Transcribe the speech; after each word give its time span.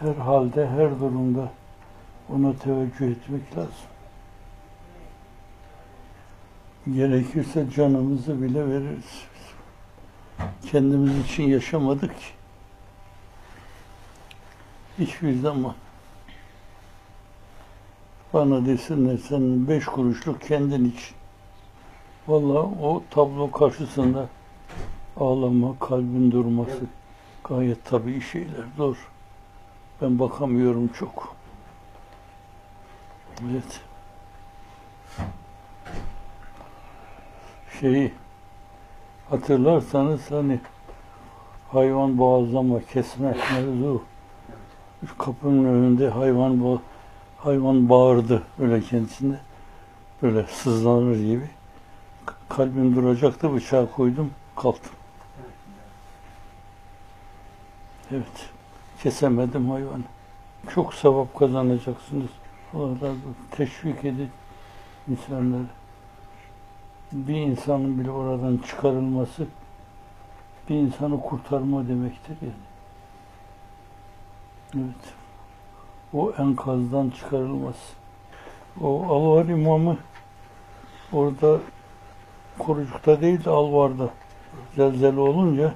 her 0.00 0.14
halde, 0.14 0.66
her 0.66 1.00
durumda 1.00 1.52
ona 2.28 2.56
teveccüh 2.56 3.10
etmek 3.10 3.56
lazım. 3.56 3.90
Gerekirse 6.94 7.70
canımızı 7.70 8.42
bile 8.42 8.68
veririz. 8.68 9.24
Kendimiz 10.70 11.18
için 11.18 11.42
yaşamadık 11.42 12.18
ki. 12.18 12.26
Hiçbir 14.98 15.38
zaman. 15.38 15.74
Bana 18.32 18.66
desinler 18.66 19.16
sen 19.16 19.68
beş 19.68 19.84
kuruşluk 19.84 20.40
kendin 20.40 20.84
için. 20.84 21.16
Vallahi 22.28 22.82
o 22.82 23.02
tablo 23.10 23.50
karşısında 23.50 24.28
ağlama, 25.16 25.78
kalbin 25.78 26.30
durması 26.30 26.80
gayet 27.44 27.84
tabii 27.84 28.20
şeyler. 28.20 28.64
Zor. 28.76 28.96
Ben 30.02 30.18
bakamıyorum 30.18 30.88
çok. 30.88 31.36
Evet. 33.50 33.80
Şeyi 37.80 38.12
hatırlarsanız 39.30 40.30
hani 40.30 40.60
hayvan 41.72 42.18
boğazlama, 42.18 42.80
kesme 42.92 43.36
mevzu. 43.52 44.02
Kapının 45.18 45.64
önünde 45.64 46.08
hayvan 46.08 46.52
bo- 46.52 46.80
hayvan 47.38 47.88
bağırdı 47.88 48.42
öyle 48.58 48.80
kendisinde. 48.80 49.40
Böyle 50.22 50.46
sızlanır 50.46 51.16
gibi. 51.16 51.50
Kalbim 52.48 52.96
duracaktı, 52.96 53.54
bıçağı 53.54 53.90
koydum, 53.92 54.30
kalktım. 54.56 54.92
Evet. 58.10 58.50
Kesemedim 59.02 59.70
hayvanı. 59.70 60.02
Çok 60.74 60.94
sevap 60.94 61.38
kazanacaksınız. 61.38 62.30
Allah 62.74 62.94
razı 62.94 63.06
olsun. 63.06 63.36
Teşvik 63.50 64.04
edin 64.04 64.30
insanları. 65.08 65.66
Bir 67.12 67.34
insanın 67.34 68.00
bile 68.00 68.10
oradan 68.10 68.56
çıkarılması 68.68 69.46
bir 70.68 70.74
insanı 70.74 71.20
kurtarma 71.20 71.88
demektir 71.88 72.36
yani. 72.42 72.52
Evet. 74.74 75.14
O 76.12 76.32
enkazdan 76.38 77.10
çıkarılması. 77.10 77.92
O 78.80 79.06
Alvar 79.06 79.44
imamı 79.44 79.96
orada 81.12 81.58
Korucuk'ta 82.58 83.20
değil 83.20 83.44
de 83.44 83.50
Alvar'da 83.50 84.10
zelzele 84.76 85.20
olunca 85.20 85.74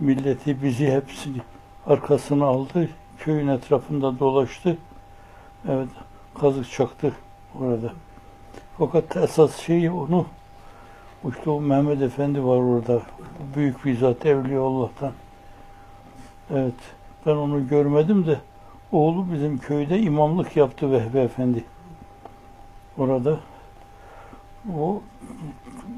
milleti 0.00 0.62
bizi 0.62 0.92
hepsini 0.92 1.40
arkasına 1.86 2.44
aldı. 2.44 2.88
Köyün 3.18 3.48
etrafında 3.48 4.18
dolaştı. 4.18 4.76
Evet, 5.68 5.88
kazık 6.40 6.70
çaktı 6.70 7.12
orada. 7.60 7.92
Fakat 8.78 9.16
esas 9.16 9.56
şeyi 9.56 9.90
onu 9.90 10.26
işte 11.28 11.50
o 11.50 11.60
Mehmet 11.60 12.02
Efendi 12.02 12.44
var 12.44 12.56
orada. 12.56 13.02
Büyük 13.56 13.84
bir 13.84 13.98
zat 13.98 14.26
Evliyaullah'tan. 14.26 15.12
Evet. 16.50 16.74
Ben 17.26 17.36
onu 17.36 17.68
görmedim 17.68 18.26
de 18.26 18.38
oğlu 18.92 19.32
bizim 19.32 19.58
köyde 19.58 19.98
imamlık 19.98 20.56
yaptı 20.56 20.92
Vehbi 20.92 21.18
Efendi. 21.18 21.64
Orada. 22.98 23.38
O 24.78 25.02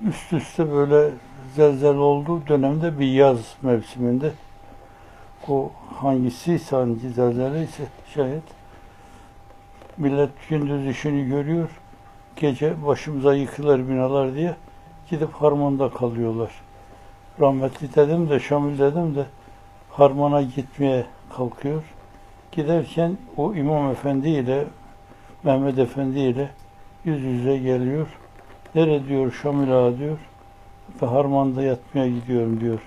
üst 0.09 0.33
üste 0.33 0.73
böyle 0.73 1.11
zelzele 1.55 1.99
olduğu 1.99 2.47
dönemde 2.47 2.99
bir 2.99 3.13
yaz 3.13 3.55
mevsiminde 3.63 4.33
o 5.49 5.71
hangisi 6.01 6.61
hangi 6.71 7.11
zelzele 7.11 7.63
ise 7.63 7.85
şayet 8.15 8.43
millet 9.97 10.31
gündüz 10.49 10.87
işini 10.87 11.29
görüyor 11.29 11.71
gece 12.37 12.87
başımıza 12.87 13.35
yıkılır 13.35 13.89
binalar 13.89 14.35
diye 14.35 14.55
gidip 15.11 15.33
harmanda 15.33 15.91
kalıyorlar. 15.91 16.51
Rahmetli 17.41 17.95
dedim 17.95 18.31
de 18.31 18.41
Şamil 18.41 18.79
dedim 18.79 19.15
de 19.15 19.27
harmana 19.91 20.43
gitmeye 20.43 21.07
kalkıyor. 21.37 21.83
Giderken 22.53 23.17
o 23.37 23.55
İmam 23.55 23.91
Efendi 23.91 24.29
ile 24.29 24.65
Mehmet 25.43 25.79
Efendi 25.79 26.19
ile 26.19 26.51
yüz 27.05 27.23
yüze 27.23 27.59
geliyor. 27.59 28.07
Nere 28.75 29.09
diyor 29.09 29.33
Şamil 29.33 29.73
Ağa 29.73 29.99
diyor. 29.99 30.19
Ve 31.03 31.07
harmanda 31.07 31.63
yatmaya 31.63 32.09
gidiyorum 32.09 32.61
diyor. 32.61 32.81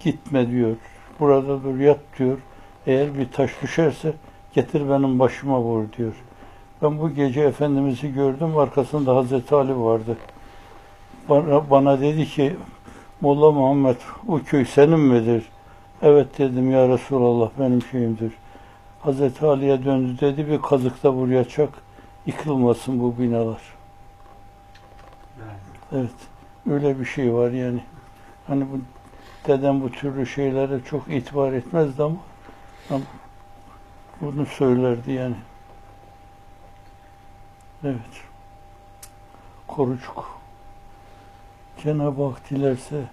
Gitme 0.00 0.50
diyor. 0.50 0.76
Burada 1.22 1.62
dur 1.62 1.78
yat 1.78 1.98
diyor. 2.18 2.38
Eğer 2.86 3.18
bir 3.18 3.30
taş 3.32 3.50
düşerse 3.62 4.12
getir 4.54 4.88
benim 4.88 5.18
başıma 5.18 5.60
vur 5.60 5.84
diyor. 5.96 6.12
Ben 6.82 6.98
bu 6.98 7.10
gece 7.10 7.40
Efendimiz'i 7.40 8.14
gördüm. 8.14 8.58
Arkasında 8.58 9.16
Hazreti 9.16 9.54
Ali 9.54 9.80
vardı. 9.80 10.16
Bana, 11.28 11.70
bana 11.70 12.00
dedi 12.00 12.26
ki 12.26 12.56
Molla 13.20 13.52
Muhammed 13.52 13.96
o 14.28 14.38
köy 14.38 14.64
senin 14.64 15.00
midir? 15.00 15.44
Evet 16.02 16.38
dedim 16.38 16.70
ya 16.70 16.88
Resulallah 16.88 17.50
benim 17.58 17.80
köyümdür. 17.80 18.32
Hazreti 19.00 19.46
Ali'ye 19.46 19.84
döndü 19.84 20.20
dedi 20.20 20.48
bir 20.48 20.62
kazıkta 20.62 21.16
buraya 21.16 21.44
çak. 21.44 21.70
Yıkılmasın 22.26 23.00
bu 23.00 23.18
binalar. 23.18 23.62
Evet. 25.92 26.10
Öyle 26.70 27.00
bir 27.00 27.04
şey 27.04 27.34
var 27.34 27.50
yani. 27.50 27.80
Hani 28.46 28.64
bu 28.72 28.78
dedem 29.46 29.80
bu 29.80 29.92
türlü 29.92 30.26
şeylere 30.26 30.80
çok 30.84 31.08
itibar 31.08 31.52
etmezdi 31.52 32.02
ama, 32.02 32.18
ama 32.90 33.04
bunu 34.20 34.46
söylerdi 34.46 35.12
yani. 35.12 35.36
Evet. 37.84 38.22
Korucuk. 39.66 40.40
Cenab-ı 41.82 42.24
Hak 42.24 42.50
dilerse 42.50 43.04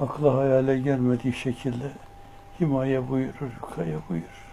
akla 0.00 0.34
hayale 0.34 0.78
gelmediği 0.78 1.32
şekilde 1.32 1.90
himaye 2.60 3.08
buyurur, 3.08 3.50
kaya 3.74 3.98
buyurur. 4.08 4.46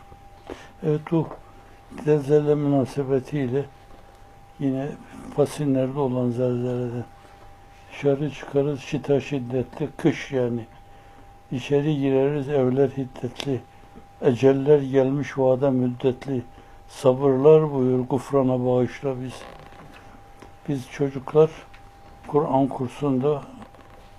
Evet 0.84 1.14
o 1.14 1.28
zelzele 2.06 2.56
münasebetiyle 2.56 3.66
yine 4.60 4.88
Pasinler'de 5.36 6.00
olan 6.00 6.30
zelzeleden 6.30 7.06
dışarı 7.94 8.32
çıkarız 8.32 8.80
şita 8.80 9.20
şiddetli, 9.20 9.90
kış 9.98 10.32
yani. 10.32 10.66
İçeri 11.52 12.00
gireriz 12.00 12.50
evler 12.50 12.90
hiddetli. 12.90 13.62
Eceller 14.22 14.82
gelmiş 14.82 15.38
vada 15.38 15.72
müddetli. 15.72 16.42
Sabırlar 16.88 17.74
buyur 17.74 18.00
gufrana 18.00 18.66
bağışla 18.66 19.22
biz. 19.24 19.42
Biz 20.70 20.90
çocuklar 20.90 21.50
Kur'an 22.28 22.68
kursunda 22.68 23.42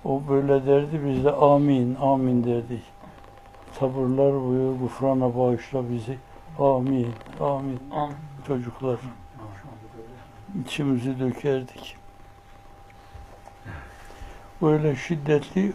o 0.05 0.21
böyle 0.29 0.65
derdi 0.65 1.01
biz 1.05 1.23
de 1.23 1.31
amin 1.31 1.95
amin 1.95 2.43
derdik. 2.43 2.83
Sabırlar 3.79 4.33
buyur 4.33 4.79
gufrana 4.79 5.37
bağışla 5.37 5.89
bizi. 5.89 6.17
Amin 6.59 7.13
amin 7.39 7.79
Amin. 7.91 8.15
çocuklar. 8.47 8.99
içimizi 10.65 11.19
dökerdik. 11.19 12.04
Böyle 14.65 14.95
şiddetli 14.95 15.73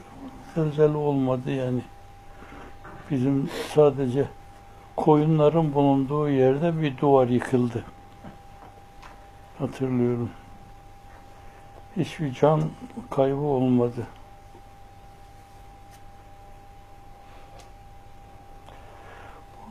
zelzele 0.54 0.96
olmadı 0.96 1.50
yani. 1.50 1.80
Bizim 3.10 3.50
sadece 3.74 4.28
koyunların 4.96 5.74
bulunduğu 5.74 6.28
yerde 6.28 6.82
bir 6.82 6.98
duvar 6.98 7.28
yıkıldı. 7.28 7.84
Hatırlıyorum. 9.58 10.30
Hiçbir 11.96 12.32
can 12.32 12.62
kaybı 13.10 13.40
olmadı. 13.40 14.06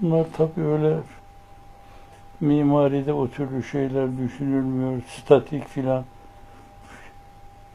Bunlar 0.01 0.25
tabii 0.37 0.61
öyle 0.61 0.99
mimaride 2.39 3.13
o 3.13 3.27
türlü 3.27 3.63
şeyler 3.63 4.17
düşünülmüyor. 4.17 5.01
Statik 5.07 5.67
filan. 5.67 6.05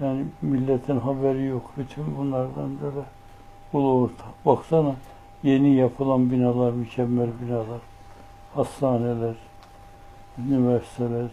Yani 0.00 0.24
milletin 0.42 1.00
haberi 1.00 1.44
yok. 1.44 1.70
Bütün 1.76 2.16
bunlardan 2.16 2.80
böyle 2.82 3.06
ulu 3.72 4.02
orta. 4.02 4.24
Baksana 4.46 4.94
yeni 5.42 5.74
yapılan 5.74 6.30
binalar, 6.30 6.72
mükemmel 6.72 7.28
binalar. 7.42 7.80
Hastaneler, 8.54 9.34
üniversiteler, 10.38 11.26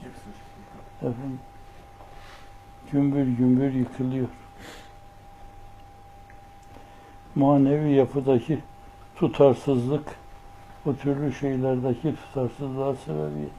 efendim, 0.97 1.39
gümbür 2.91 3.23
gümbür 3.23 3.73
yıkılıyor. 3.73 4.27
Manevi 7.35 7.91
yapıdaki 7.93 8.59
tutarsızlık, 9.15 10.15
o 10.85 10.95
türlü 10.95 11.33
şeylerdeki 11.33 12.15
tutarsızlığa 12.15 12.95
sebebiyet. 12.95 13.51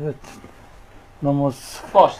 Evet, 0.00 0.16
namaz 1.22 1.82
Baş. 1.94 2.16